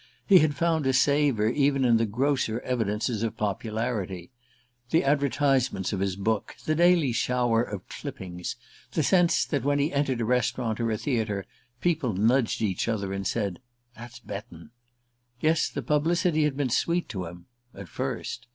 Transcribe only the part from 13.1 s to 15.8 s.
and said "That's Betton." Yes,